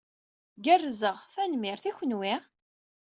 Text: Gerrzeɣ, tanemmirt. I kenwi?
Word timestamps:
Gerrzeɣ, 0.65 1.17
tanemmirt. 1.33 1.85
I 1.89 1.91
kenwi? 1.97 2.33